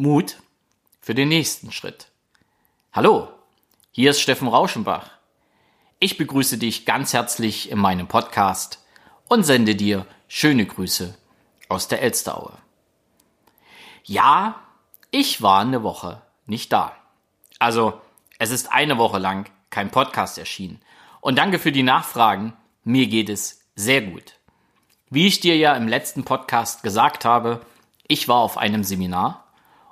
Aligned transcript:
Mut 0.00 0.36
für 1.00 1.12
den 1.12 1.28
nächsten 1.28 1.72
Schritt. 1.72 2.06
Hallo, 2.92 3.32
hier 3.90 4.12
ist 4.12 4.20
Steffen 4.20 4.46
Rauschenbach. 4.46 5.10
Ich 5.98 6.16
begrüße 6.16 6.56
dich 6.56 6.86
ganz 6.86 7.12
herzlich 7.12 7.68
in 7.68 7.80
meinem 7.80 8.06
Podcast 8.06 8.86
und 9.26 9.42
sende 9.42 9.74
dir 9.74 10.06
schöne 10.28 10.66
Grüße 10.66 11.18
aus 11.68 11.88
der 11.88 12.00
Elsteraue. 12.00 12.52
Ja, 14.04 14.60
ich 15.10 15.42
war 15.42 15.62
eine 15.62 15.82
Woche 15.82 16.22
nicht 16.46 16.72
da. 16.72 16.94
Also, 17.58 18.00
es 18.38 18.50
ist 18.52 18.70
eine 18.70 18.98
Woche 18.98 19.18
lang 19.18 19.50
kein 19.68 19.90
Podcast 19.90 20.38
erschienen. 20.38 20.80
Und 21.20 21.38
danke 21.38 21.58
für 21.58 21.72
die 21.72 21.82
Nachfragen. 21.82 22.52
Mir 22.84 23.08
geht 23.08 23.28
es 23.28 23.64
sehr 23.74 24.02
gut. 24.02 24.34
Wie 25.10 25.26
ich 25.26 25.40
dir 25.40 25.56
ja 25.56 25.74
im 25.74 25.88
letzten 25.88 26.22
Podcast 26.22 26.84
gesagt 26.84 27.24
habe, 27.24 27.62
ich 28.06 28.28
war 28.28 28.36
auf 28.36 28.58
einem 28.58 28.84
Seminar 28.84 29.47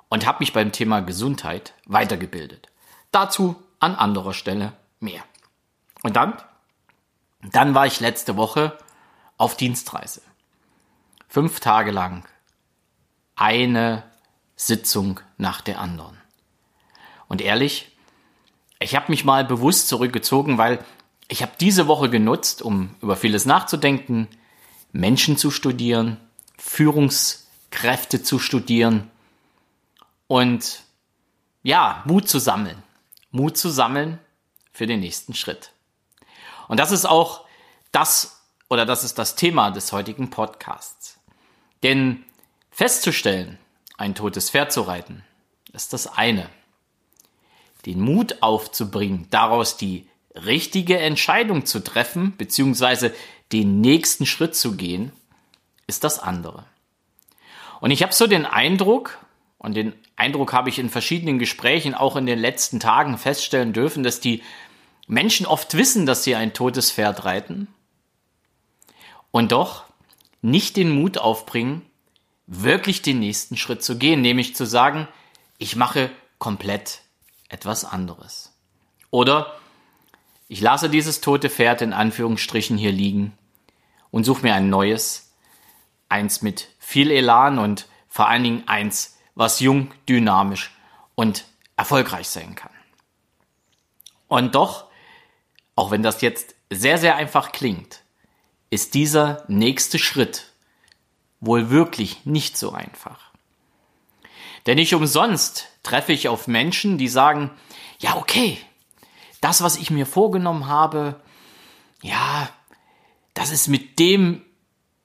und 0.09 0.25
habe 0.25 0.39
mich 0.39 0.53
beim 0.53 0.71
Thema 0.71 1.01
Gesundheit 1.01 1.73
weitergebildet. 1.85 2.69
Dazu 3.11 3.55
an 3.79 3.95
anderer 3.95 4.33
Stelle 4.33 4.73
mehr. 4.99 5.23
Und 6.03 6.15
dann? 6.15 6.33
Dann 7.51 7.75
war 7.75 7.85
ich 7.85 7.99
letzte 7.99 8.37
Woche 8.37 8.77
auf 9.37 9.57
Dienstreise. 9.57 10.21
Fünf 11.27 11.59
Tage 11.59 11.91
lang. 11.91 12.27
Eine 13.35 14.03
Sitzung 14.55 15.19
nach 15.37 15.61
der 15.61 15.79
anderen. 15.79 16.17
Und 17.27 17.41
ehrlich, 17.41 17.91
ich 18.79 18.95
habe 18.95 19.11
mich 19.11 19.25
mal 19.25 19.43
bewusst 19.45 19.87
zurückgezogen, 19.87 20.57
weil 20.57 20.83
ich 21.27 21.41
habe 21.41 21.51
diese 21.59 21.87
Woche 21.87 22.09
genutzt, 22.09 22.61
um 22.61 22.95
über 23.01 23.15
vieles 23.15 23.45
nachzudenken, 23.45 24.27
Menschen 24.91 25.37
zu 25.37 25.51
studieren, 25.51 26.17
Führungskräfte 26.57 28.23
zu 28.23 28.39
studieren 28.39 29.11
und 30.27 30.83
ja, 31.63 32.03
Mut 32.05 32.29
zu 32.29 32.39
sammeln. 32.39 32.81
Mut 33.31 33.57
zu 33.57 33.69
sammeln 33.69 34.19
für 34.71 34.87
den 34.87 34.99
nächsten 34.99 35.33
Schritt. 35.33 35.71
Und 36.67 36.79
das 36.79 36.91
ist 36.91 37.05
auch 37.05 37.45
das 37.91 38.41
oder 38.69 38.85
das 38.85 39.03
ist 39.03 39.17
das 39.17 39.35
Thema 39.35 39.71
des 39.71 39.91
heutigen 39.91 40.29
Podcasts. 40.29 41.19
Denn 41.83 42.23
festzustellen, 42.69 43.57
ein 43.97 44.15
totes 44.15 44.49
Pferd 44.49 44.71
zu 44.71 44.81
reiten, 44.81 45.23
ist 45.73 45.93
das 45.93 46.07
eine. 46.07 46.49
Den 47.85 48.01
Mut 48.01 48.41
aufzubringen, 48.41 49.27
daraus 49.29 49.77
die 49.77 50.09
richtige 50.35 50.99
Entscheidung 50.99 51.65
zu 51.65 51.83
treffen, 51.83 52.35
beziehungsweise 52.37 53.13
den 53.51 53.81
nächsten 53.81 54.25
Schritt 54.25 54.55
zu 54.55 54.75
gehen, 54.75 55.11
ist 55.87 56.03
das 56.03 56.19
andere. 56.19 56.65
Und 57.79 57.91
ich 57.91 58.03
habe 58.03 58.13
so 58.13 58.27
den 58.27 58.45
Eindruck, 58.45 59.17
und 59.57 59.75
den 59.75 59.93
Eindruck 60.15 60.53
habe 60.53 60.69
ich 60.69 60.79
in 60.79 60.89
verschiedenen 60.89 61.39
Gesprächen 61.39 61.93
auch 61.93 62.15
in 62.15 62.25
den 62.25 62.39
letzten 62.39 62.79
Tagen 62.79 63.17
feststellen 63.17 63.73
dürfen, 63.73 64.03
dass 64.03 64.19
die 64.19 64.43
Menschen 65.07 65.45
oft 65.45 65.75
wissen, 65.75 66.05
dass 66.05 66.23
sie 66.23 66.35
ein 66.35 66.53
totes 66.53 66.91
Pferd 66.91 67.25
reiten 67.25 67.67
und 69.31 69.51
doch 69.51 69.85
nicht 70.41 70.77
den 70.77 70.89
Mut 70.89 71.17
aufbringen, 71.17 71.81
wirklich 72.45 73.01
den 73.01 73.19
nächsten 73.19 73.57
Schritt 73.57 73.83
zu 73.83 73.97
gehen, 73.97 74.21
nämlich 74.21 74.55
zu 74.55 74.65
sagen, 74.65 75.07
ich 75.57 75.75
mache 75.75 76.09
komplett 76.37 77.01
etwas 77.49 77.85
anderes. 77.85 78.53
Oder 79.09 79.59
ich 80.47 80.61
lasse 80.61 80.89
dieses 80.89 81.21
tote 81.21 81.49
Pferd 81.49 81.81
in 81.81 81.93
Anführungsstrichen 81.93 82.77
hier 82.77 82.91
liegen 82.91 83.37
und 84.11 84.23
suche 84.23 84.43
mir 84.43 84.53
ein 84.53 84.69
neues, 84.69 85.33
eins 86.09 86.41
mit 86.41 86.69
viel 86.79 87.11
Elan 87.11 87.59
und 87.59 87.87
vor 88.07 88.27
allen 88.29 88.43
Dingen 88.43 88.67
eins, 88.67 89.16
was 89.37 89.59
jung, 89.59 89.91
dynamisch 90.09 90.71
und 91.13 91.45
erfolgreich 91.75 92.27
sein 92.27 92.55
kann. 92.55 92.71
Und 94.27 94.55
doch, 94.55 94.85
auch 95.75 95.91
wenn 95.91 96.01
das 96.01 96.21
jetzt 96.21 96.55
sehr, 96.71 96.97
sehr 96.97 97.15
einfach 97.15 97.51
klingt, 97.51 98.01
ist 98.71 98.95
dieser 98.95 99.43
nächste 99.47 99.99
Schritt 99.99 100.51
wohl 101.39 101.69
wirklich 101.69 102.25
nicht 102.25 102.57
so 102.57 102.71
einfach. 102.71 103.31
Denn 104.65 104.75
nicht 104.77 104.95
umsonst 104.95 105.67
treffe 105.83 106.13
ich 106.13 106.27
auf 106.27 106.47
Menschen, 106.47 106.97
die 106.97 107.07
sagen, 107.07 107.51
ja, 107.99 108.15
okay, 108.17 108.57
das, 109.39 109.61
was 109.61 109.77
ich 109.77 109.91
mir 109.91 110.07
vorgenommen 110.07 110.65
habe, 110.65 111.21
ja, 112.01 112.49
das 113.35 113.51
ist 113.51 113.67
mit 113.67 113.99
dem 113.99 114.43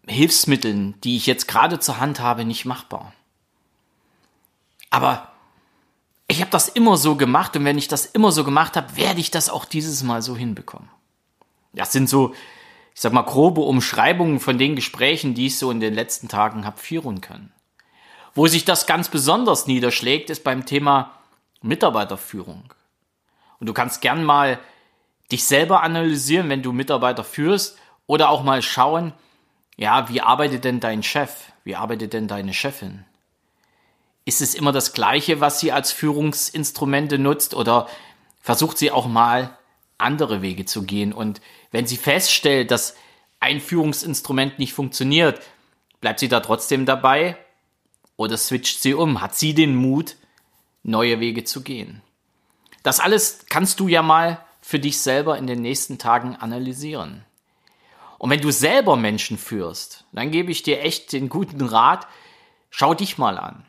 Hilfsmitteln, 0.06 0.98
die 1.02 1.16
ich 1.16 1.26
jetzt 1.26 1.46
gerade 1.46 1.78
zur 1.78 2.00
Hand 2.00 2.18
habe, 2.18 2.46
nicht 2.46 2.64
machbar. 2.64 3.12
Aber 4.92 5.28
ich 6.28 6.42
habe 6.42 6.50
das 6.50 6.68
immer 6.68 6.98
so 6.98 7.16
gemacht 7.16 7.56
und 7.56 7.64
wenn 7.64 7.78
ich 7.78 7.88
das 7.88 8.04
immer 8.04 8.30
so 8.30 8.44
gemacht 8.44 8.76
habe, 8.76 8.94
werde 8.94 9.20
ich 9.20 9.30
das 9.30 9.48
auch 9.48 9.64
dieses 9.64 10.02
Mal 10.02 10.20
so 10.20 10.36
hinbekommen. 10.36 10.90
Das 11.72 11.92
sind 11.92 12.10
so, 12.10 12.34
ich 12.94 13.00
sag 13.00 13.14
mal, 13.14 13.22
grobe 13.22 13.62
Umschreibungen 13.62 14.38
von 14.38 14.58
den 14.58 14.76
Gesprächen, 14.76 15.32
die 15.32 15.46
ich 15.46 15.58
so 15.58 15.70
in 15.70 15.80
den 15.80 15.94
letzten 15.94 16.28
Tagen 16.28 16.66
habe 16.66 16.76
führen 16.76 17.22
können. 17.22 17.52
Wo 18.34 18.46
sich 18.46 18.66
das 18.66 18.86
ganz 18.86 19.08
besonders 19.08 19.66
niederschlägt, 19.66 20.28
ist 20.28 20.44
beim 20.44 20.66
Thema 20.66 21.12
Mitarbeiterführung. 21.62 22.74
Und 23.60 23.66
du 23.66 23.72
kannst 23.72 24.02
gern 24.02 24.24
mal 24.24 24.58
dich 25.30 25.46
selber 25.46 25.82
analysieren, 25.82 26.50
wenn 26.50 26.62
du 26.62 26.72
Mitarbeiter 26.72 27.24
führst 27.24 27.78
oder 28.06 28.28
auch 28.28 28.42
mal 28.42 28.60
schauen, 28.60 29.14
ja, 29.78 30.10
wie 30.10 30.20
arbeitet 30.20 30.64
denn 30.64 30.80
dein 30.80 31.02
Chef? 31.02 31.50
Wie 31.64 31.76
arbeitet 31.76 32.12
denn 32.12 32.28
deine 32.28 32.52
Chefin? 32.52 33.06
Ist 34.24 34.40
es 34.40 34.54
immer 34.54 34.72
das 34.72 34.92
Gleiche, 34.92 35.40
was 35.40 35.60
sie 35.60 35.72
als 35.72 35.92
Führungsinstrumente 35.92 37.18
nutzt 37.18 37.54
oder 37.54 37.88
versucht 38.40 38.78
sie 38.78 38.90
auch 38.90 39.06
mal 39.06 39.56
andere 39.98 40.42
Wege 40.42 40.64
zu 40.64 40.84
gehen? 40.84 41.12
Und 41.12 41.40
wenn 41.70 41.86
sie 41.86 41.96
feststellt, 41.96 42.70
dass 42.70 42.94
ein 43.40 43.60
Führungsinstrument 43.60 44.58
nicht 44.58 44.72
funktioniert, 44.72 45.40
bleibt 46.00 46.20
sie 46.20 46.28
da 46.28 46.40
trotzdem 46.40 46.86
dabei 46.86 47.36
oder 48.16 48.36
switcht 48.36 48.80
sie 48.80 48.94
um? 48.94 49.20
Hat 49.20 49.34
sie 49.34 49.54
den 49.54 49.74
Mut, 49.74 50.16
neue 50.84 51.18
Wege 51.18 51.44
zu 51.44 51.62
gehen? 51.62 52.02
Das 52.82 53.00
alles 53.00 53.46
kannst 53.48 53.80
du 53.80 53.88
ja 53.88 54.02
mal 54.02 54.44
für 54.60 54.78
dich 54.78 55.00
selber 55.00 55.38
in 55.38 55.46
den 55.46 55.60
nächsten 55.60 55.98
Tagen 55.98 56.36
analysieren. 56.36 57.24
Und 58.18 58.30
wenn 58.30 58.40
du 58.40 58.52
selber 58.52 58.96
Menschen 58.96 59.36
führst, 59.36 60.04
dann 60.12 60.30
gebe 60.30 60.52
ich 60.52 60.62
dir 60.62 60.80
echt 60.80 61.12
den 61.12 61.28
guten 61.28 61.62
Rat, 61.62 62.06
schau 62.70 62.94
dich 62.94 63.18
mal 63.18 63.36
an. 63.36 63.66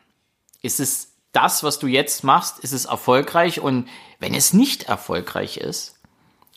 Ist 0.64 0.80
es 0.80 1.12
das, 1.32 1.62
was 1.62 1.78
du 1.78 1.86
jetzt 1.86 2.24
machst, 2.24 2.58
ist 2.60 2.72
es 2.72 2.86
erfolgreich? 2.86 3.60
Und 3.60 3.86
wenn 4.18 4.32
es 4.32 4.54
nicht 4.54 4.84
erfolgreich 4.84 5.58
ist, 5.58 5.98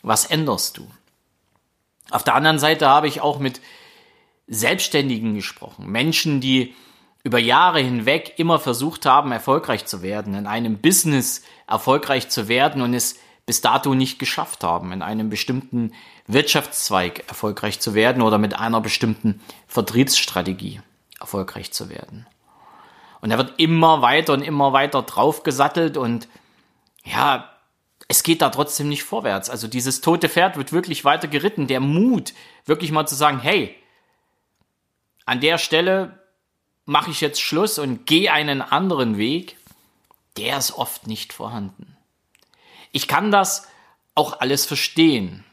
was 0.02 0.26
änderst 0.26 0.78
du? 0.78 0.88
Auf 2.10 2.24
der 2.24 2.36
anderen 2.36 2.58
Seite 2.58 2.88
habe 2.88 3.10
ich 3.10 3.20
auch 3.20 3.40
mit 3.40 3.60
Selbstständigen 4.48 5.36
gesprochen, 5.36 5.88
Menschen, 5.88 6.40
die 6.40 6.74
über 7.26 7.38
Jahre 7.38 7.82
hinweg 7.82 8.36
immer 8.38 8.60
versucht 8.60 9.06
haben, 9.06 9.34
erfolgreich 9.34 9.86
zu 9.86 10.02
werden, 10.02 10.36
in 10.36 10.48
einem 10.48 10.78
Business 10.78 11.42
erfolgreich 11.68 12.30
zu 12.30 12.48
werden 12.48 12.82
und 12.82 12.94
es 12.94 13.20
bis 13.46 13.60
dato 13.60 13.94
nicht 13.94 14.20
geschafft 14.20 14.64
haben, 14.64 14.94
in 14.94 15.02
einem 15.02 15.30
bestimmten 15.30 15.92
Wirtschaftszweig 16.28 17.28
erfolgreich 17.28 17.82
zu 17.82 17.94
werden 17.94 18.22
oder 18.22 18.38
mit 18.38 18.58
einer 18.58 18.80
bestimmten 18.80 19.42
Vertriebsstrategie 19.68 20.80
erfolgreich 21.20 21.74
zu 21.74 21.90
werden. 21.90 22.26
Und 23.22 23.32
er 23.32 23.38
wird 23.38 23.60
immer 23.60 24.02
weiter 24.02 24.34
und 24.34 24.42
immer 24.42 24.74
weiter 24.74 25.02
draufgesattelt 25.02 25.98
und 25.98 26.28
ja, 27.04 27.50
es 28.08 28.24
geht 28.24 28.42
da 28.42 28.50
trotzdem 28.50 28.90
nicht 28.90 29.04
vorwärts. 29.04 29.50
Also 29.50 29.68
dieses 29.68 30.02
tote 30.02 30.30
Pferd 30.30 30.58
wird 30.58 30.72
wirklich 30.72 31.04
weiter 31.04 31.28
geritten. 31.28 31.68
Der 31.68 31.80
Mut, 31.80 32.34
wirklich 32.66 32.92
mal 32.92 33.08
zu 33.08 33.16
sagen, 33.16 33.40
hey, 33.40 33.76
an 35.26 35.42
der 35.42 35.58
Stelle 35.58 36.24
mache 36.86 37.12
ich 37.12 37.20
jetzt 37.20 37.42
Schluss 37.42 37.80
und 37.80 38.06
gehe 38.06 38.32
einen 38.32 38.62
anderen 38.62 39.18
Weg, 39.18 39.58
der 40.38 40.58
ist 40.58 40.72
oft 40.72 41.08
nicht 41.08 41.34
vorhanden. 41.34 41.98
Ich 42.92 43.08
kann 43.08 43.32
das 43.32 43.68
auch 44.16 44.40
alles 44.40 44.66
verstehen. 44.66 45.44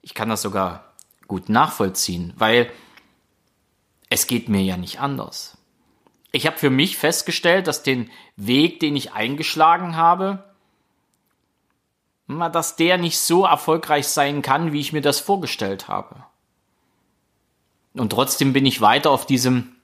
Ich 0.00 0.14
kann 0.14 0.28
das 0.28 0.42
sogar 0.42 0.94
gut 1.28 1.48
nachvollziehen, 1.48 2.32
weil 2.36 2.70
es 4.08 4.26
geht 4.26 4.48
mir 4.48 4.62
ja 4.62 4.76
nicht 4.76 5.00
anders. 5.00 5.58
Ich 6.34 6.48
habe 6.48 6.58
für 6.58 6.68
mich 6.68 6.96
festgestellt, 6.96 7.68
dass 7.68 7.84
den 7.84 8.10
Weg, 8.34 8.80
den 8.80 8.96
ich 8.96 9.12
eingeschlagen 9.12 9.94
habe, 9.94 10.42
dass 12.26 12.74
der 12.74 12.98
nicht 12.98 13.20
so 13.20 13.44
erfolgreich 13.44 14.08
sein 14.08 14.42
kann, 14.42 14.72
wie 14.72 14.80
ich 14.80 14.92
mir 14.92 15.00
das 15.00 15.20
vorgestellt 15.20 15.86
habe. 15.86 16.24
Und 17.92 18.10
trotzdem 18.10 18.52
bin 18.52 18.66
ich 18.66 18.80
weiter 18.80 19.12
auf 19.12 19.26
diesem 19.26 19.76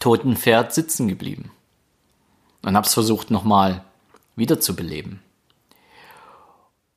toten 0.00 0.36
Pferd 0.36 0.74
sitzen 0.74 1.06
geblieben. 1.06 1.52
Und 2.62 2.74
habe 2.74 2.88
es 2.88 2.94
versucht 2.94 3.30
nochmal 3.30 3.84
wiederzubeleben. 4.34 5.22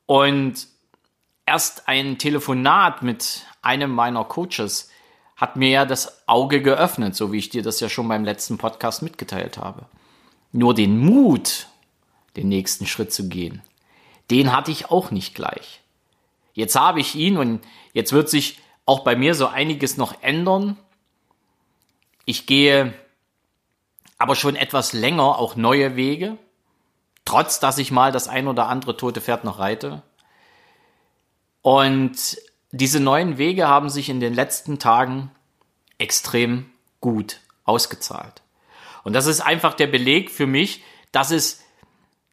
Und 0.08 0.68
erst 1.46 1.88
ein 1.88 2.18
Telefonat 2.18 3.04
mit 3.04 3.46
einem 3.62 3.92
meiner 3.92 4.24
Coaches 4.24 4.90
hat 5.44 5.58
mir 5.58 5.68
ja 5.68 5.86
das 5.86 6.26
Auge 6.26 6.62
geöffnet, 6.62 7.18
so 7.18 7.34
wie 7.34 7.38
ich 7.38 7.50
dir 7.50 7.64
das 7.64 7.82
ja 7.82 7.90
schon 7.90 8.08
beim 8.08 8.24
letzten 8.24 8.58
Podcast 8.58 9.02
mitgeteilt 9.02 9.58
habe. 9.58 9.88
Nur 10.54 10.74
den 10.74 10.98
Mut, 10.98 11.68
den 12.38 12.48
nächsten 12.48 12.88
Schritt 12.88 13.12
zu 13.12 13.28
gehen, 13.28 13.62
den 14.32 14.56
hatte 14.56 14.72
ich 14.72 14.90
auch 14.90 15.12
nicht 15.12 15.36
gleich. 15.36 15.82
Jetzt 16.54 16.78
habe 16.78 17.02
ich 17.02 17.16
ihn 17.16 17.36
und 17.36 17.60
jetzt 17.92 18.14
wird 18.14 18.30
sich 18.30 18.62
auch 18.86 19.02
bei 19.02 19.18
mir 19.18 19.36
so 19.36 19.48
einiges 19.48 19.98
noch 19.98 20.24
ändern. 20.24 20.78
Ich 22.24 22.46
gehe 22.46 22.94
aber 24.18 24.38
schon 24.38 24.56
etwas 24.56 24.94
länger 24.94 25.38
auch 25.40 25.58
neue 25.58 25.98
Wege, 25.98 26.38
trotz 27.26 27.60
dass 27.60 27.80
ich 27.80 27.92
mal 27.92 28.14
das 28.14 28.30
ein 28.30 28.48
oder 28.48 28.70
andere 28.70 28.96
tote 28.96 29.20
Pferd 29.20 29.44
noch 29.44 29.60
reite. 29.60 30.04
Und 31.62 32.38
diese 32.76 33.00
neuen 33.00 33.38
Wege 33.38 33.68
haben 33.68 33.90
sich 33.90 34.10
in 34.10 34.20
den 34.20 34.34
letzten 34.34 34.80
Tagen 34.80 35.30
extrem 36.00 36.72
gut 37.02 37.40
ausgezahlt. 37.66 38.42
Und 39.04 39.14
das 39.14 39.28
ist 39.28 39.42
einfach 39.42 39.76
der 39.76 39.86
Beleg 39.86 40.32
für 40.32 40.48
mich, 40.48 40.84
dass 41.12 41.30
es, 41.30 41.64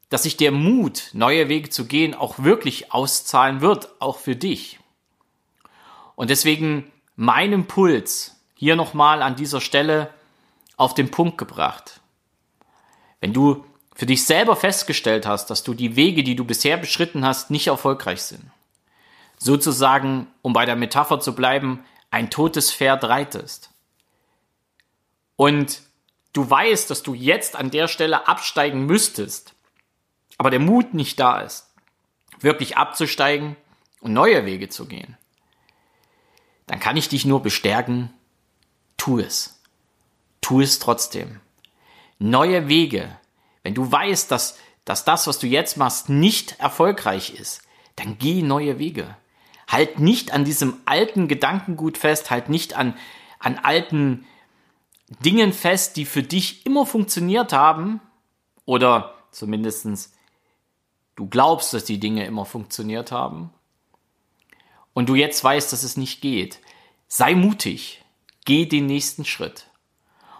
dass 0.09 0.23
sich 0.23 0.39
der 0.39 0.51
Mut, 0.51 1.11
neue 1.13 1.51
Wege 1.51 1.69
zu 1.69 1.85
gehen, 1.85 2.15
auch 2.15 2.39
wirklich 2.39 2.91
auszahlen 2.91 3.61
wird, 3.61 3.91
auch 4.01 4.17
für 4.17 4.35
dich. 4.35 4.81
Und 6.17 6.31
deswegen 6.31 6.91
mein 7.17 7.53
Impuls 7.53 8.41
hier 8.55 8.77
nochmal 8.77 9.21
an 9.21 9.37
dieser 9.37 9.61
Stelle 9.61 10.09
auf 10.79 10.95
den 10.95 11.11
Punkt 11.11 11.37
gebracht. 11.37 12.01
Wenn 13.21 13.35
du 13.35 13.67
für 13.95 14.07
dich 14.07 14.25
selber 14.25 14.57
festgestellt 14.57 15.27
hast, 15.27 15.51
dass 15.51 15.65
du 15.65 15.75
die 15.75 15.97
Wege, 15.97 16.23
die 16.25 16.35
du 16.35 16.47
bisher 16.47 16.79
beschritten 16.79 17.27
hast, 17.27 17.51
nicht 17.51 17.67
erfolgreich 17.67 18.23
sind, 18.23 18.51
sozusagen, 19.41 20.29
um 20.43 20.53
bei 20.53 20.67
der 20.67 20.77
Metapher 20.77 21.19
zu 21.19 21.35
bleiben, 21.35 21.85
ein 22.13 22.31
totes 22.31 22.73
Pferd 22.73 23.03
reitest, 23.05 23.71
und 25.41 25.81
du 26.35 26.51
weißt, 26.51 26.91
dass 26.91 27.03
du 27.03 27.15
jetzt 27.15 27.57
an 27.57 27.71
der 27.71 27.89
Stelle 27.89 28.29
absteigen 28.29 28.85
müsstest, 28.85 29.55
aber 30.37 30.51
der 30.51 30.59
Mut 30.59 30.93
nicht 30.93 31.19
da 31.19 31.41
ist, 31.41 31.73
wirklich 32.41 32.77
abzusteigen 32.77 33.57
und 34.03 34.13
neue 34.13 34.45
Wege 34.45 34.69
zu 34.69 34.85
gehen, 34.85 35.17
dann 36.67 36.79
kann 36.79 36.99
ich 36.99 37.09
dich 37.09 37.25
nur 37.25 37.43
bestärken, 37.43 38.13
tu 38.99 39.19
es. 39.19 39.63
Tu 40.43 40.61
es 40.61 40.79
trotzdem. 40.79 41.41
Neue 42.19 42.69
Wege. 42.69 43.19
Wenn 43.63 43.75
du 43.75 43.91
weißt, 43.91 44.31
dass, 44.31 44.59
dass 44.85 45.07
das, 45.07 45.27
was 45.27 45.39
du 45.39 45.47
jetzt 45.47 45.79
machst, 45.79 46.11
nicht 46.11 46.61
erfolgreich 46.61 47.33
ist, 47.33 47.63
dann 47.97 48.19
geh 48.19 48.43
neue 48.43 48.79
Wege. 48.79 49.17
Halt 49.71 50.01
nicht 50.01 50.33
an 50.33 50.45
diesem 50.45 50.77
alten 50.85 51.29
Gedankengut 51.29 51.97
fest, 51.97 52.31
halt 52.31 52.49
nicht 52.49 52.75
an, 52.75 52.95
an 53.39 53.57
alten 53.57 54.27
Dingen 55.25 55.53
fest, 55.53 55.97
die 55.97 56.05
für 56.05 56.23
dich 56.23 56.67
immer 56.67 56.85
funktioniert 56.85 57.53
haben 57.53 58.01
oder 58.65 59.15
zumindestens 59.31 60.13
du 61.17 61.29
glaubst, 61.29 61.73
dass 61.73 61.85
die 61.85 62.01
Dinge 62.01 62.27
immer 62.27 62.45
funktioniert 62.45 63.13
haben 63.13 63.53
und 64.95 65.09
du 65.09 65.15
jetzt 65.15 65.43
weißt, 65.43 65.73
dass 65.73 65.83
es 65.83 65.97
nicht 65.97 66.21
geht. 66.21 66.61
Sei 67.09 67.35
mutig, 67.35 68.03
geh 68.45 68.67
den 68.67 68.87
nächsten 68.87 69.25
Schritt. 69.25 69.67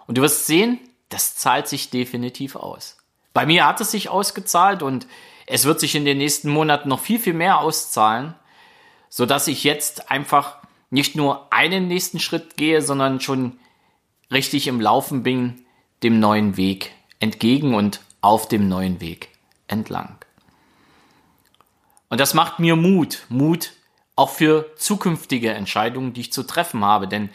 Und 0.07 0.17
du 0.17 0.21
wirst 0.21 0.47
sehen, 0.47 0.79
das 1.09 1.35
zahlt 1.35 1.67
sich 1.67 1.89
definitiv 1.89 2.55
aus. 2.55 2.97
Bei 3.33 3.45
mir 3.45 3.65
hat 3.65 3.79
es 3.79 3.91
sich 3.91 4.09
ausgezahlt 4.09 4.81
und 4.81 5.07
es 5.45 5.65
wird 5.65 5.79
sich 5.79 5.95
in 5.95 6.05
den 6.05 6.17
nächsten 6.17 6.49
Monaten 6.49 6.89
noch 6.89 6.99
viel, 6.99 7.19
viel 7.19 7.33
mehr 7.33 7.59
auszahlen, 7.59 8.35
so 9.11 9.25
dass 9.27 9.47
ich 9.47 9.63
jetzt 9.63 10.09
einfach 10.09 10.57
nicht 10.89 11.15
nur 11.15 11.53
einen 11.53 11.87
nächsten 11.87 12.19
Schritt 12.19 12.57
gehe, 12.57 12.81
sondern 12.81 13.19
schon 13.19 13.59
richtig 14.31 14.67
im 14.67 14.81
Laufen 14.81 15.21
bin, 15.21 15.65
dem 16.01 16.19
neuen 16.19 16.57
Weg 16.57 16.93
entgegen 17.19 17.75
und 17.75 18.01
auf 18.21 18.47
dem 18.47 18.67
neuen 18.67 19.01
Weg 19.01 19.29
entlang. 19.67 20.17
Und 22.09 22.19
das 22.19 22.33
macht 22.33 22.59
mir 22.59 22.75
Mut, 22.75 23.25
Mut 23.29 23.73
auch 24.15 24.29
für 24.29 24.75
zukünftige 24.77 25.51
Entscheidungen, 25.53 26.13
die 26.13 26.21
ich 26.21 26.33
zu 26.33 26.43
treffen 26.43 26.83
habe, 26.83 27.07
denn 27.07 27.29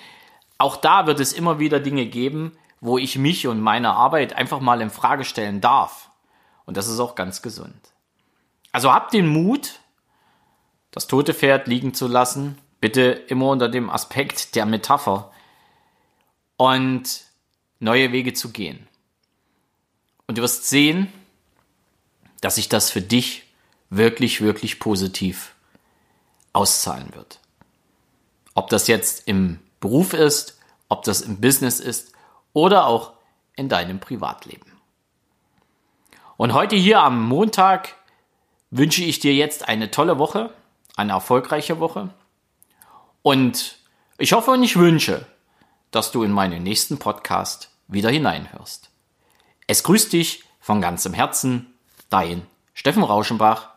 auch 0.59 0.77
da 0.77 1.07
wird 1.07 1.21
es 1.21 1.35
immer 1.35 1.59
wieder 1.59 1.79
Dinge 1.79 2.07
geben, 2.07 2.53
wo 2.81 2.97
ich 2.97 3.19
mich 3.19 3.47
und 3.47 3.61
meine 3.61 3.93
Arbeit 3.93 4.35
einfach 4.35 4.61
mal 4.61 4.81
in 4.81 4.91
Frage 4.91 5.25
stellen 5.25 5.61
darf. 5.61 6.11
Und 6.65 6.77
das 6.77 6.89
ist 6.89 7.01
auch 7.01 7.15
ganz 7.15 7.43
gesund. 7.43 7.93
Also 8.73 8.93
habt 8.93 9.13
den 9.13 9.27
Mut, 9.27 9.81
das 10.97 11.09
tote 11.09 11.35
Pferd 11.35 11.69
liegen 11.69 11.93
zu 11.93 12.09
lassen, 12.09 12.57
bitte 12.81 13.03
immer 13.03 13.51
unter 13.51 13.69
dem 13.69 13.91
Aspekt 13.91 14.55
der 14.55 14.65
Metapher, 14.65 15.31
und 16.57 17.21
neue 17.81 18.13
Wege 18.13 18.33
zu 18.33 18.51
gehen. 18.51 18.89
Und 20.27 20.39
du 20.39 20.43
wirst 20.43 20.71
sehen, 20.71 21.13
dass 22.41 22.55
sich 22.55 22.71
das 22.71 22.91
für 22.91 23.03
dich 23.03 23.45
wirklich, 23.91 24.41
wirklich 24.41 24.81
positiv 24.81 25.55
auszahlen 26.55 27.15
wird. 27.15 27.41
Ob 28.55 28.71
das 28.71 28.87
jetzt 28.87 29.29
im 29.29 29.59
Beruf 29.81 30.15
ist, 30.15 30.59
ob 30.89 31.05
das 31.05 31.21
im 31.21 31.43
Business 31.43 31.79
ist 31.79 32.13
oder 32.55 32.87
auch 32.87 33.13
in 33.55 33.69
deinem 33.69 34.01
Privatleben. 34.01 34.73
Und 36.39 36.55
heute 36.55 36.75
hier 36.75 37.01
am 37.01 37.23
Montag 37.23 37.97
wünsche 38.71 39.05
ich 39.05 39.19
dir 39.19 39.35
jetzt 39.35 39.69
eine 39.69 39.91
tolle 39.91 40.19
Woche, 40.19 40.55
eine 40.97 41.13
erfolgreiche 41.13 41.79
Woche. 41.79 42.11
Und 43.23 43.79
ich 44.19 44.33
hoffe 44.33 44.51
und 44.51 44.63
ich 44.63 44.77
wünsche, 44.77 45.27
dass 45.91 46.11
du 46.11 46.23
in 46.23 46.33
meinen 46.33 46.63
nächsten 46.63 46.99
Podcast 46.99 47.71
wieder 47.87 48.11
hineinhörst. 48.11 48.91
Es 49.67 49.83
grüßt 49.83 50.13
dich 50.13 50.45
von 50.61 50.81
ganzem 50.81 51.13
Herzen, 51.13 51.75
dein 52.11 52.43
Steffen 52.75 53.05
Rauschenbach 53.05 53.76